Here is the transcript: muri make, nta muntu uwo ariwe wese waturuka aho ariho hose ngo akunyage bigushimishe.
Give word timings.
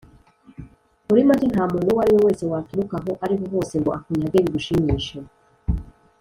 muri 1.07 1.21
make, 1.27 1.45
nta 1.53 1.63
muntu 1.71 1.89
uwo 1.91 2.01
ariwe 2.03 2.19
wese 2.27 2.43
waturuka 2.51 2.95
aho 2.99 3.11
ariho 3.25 3.43
hose 3.53 3.73
ngo 3.81 3.89
akunyage 3.97 4.37
bigushimishe. 4.43 5.17